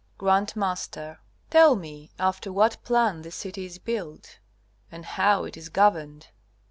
G.M. 0.19 0.47
Tell 1.51 1.75
me 1.75 2.09
after 2.17 2.51
what 2.51 2.81
plan 2.83 3.21
this 3.21 3.35
city 3.35 3.65
is 3.65 3.77
built 3.77 4.39
and 4.91 5.05
how 5.05 5.43
it 5.43 5.55
is 5.55 5.69
governed. 5.69 6.29